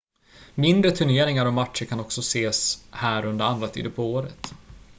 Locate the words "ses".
2.21-2.85